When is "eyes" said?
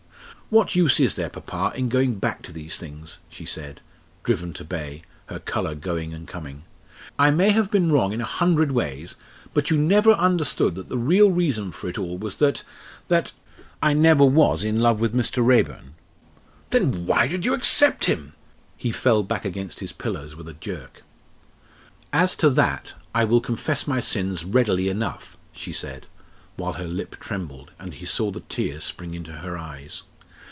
29.57-30.03